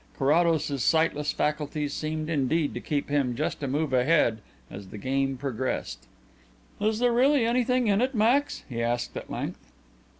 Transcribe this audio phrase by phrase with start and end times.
[0.17, 4.39] Carrados's sightless faculties seemed indeed to keep him just a move ahead
[4.71, 6.07] as the game progressed.
[6.79, 9.61] "Is there really anything in it, Max?" he asked at length.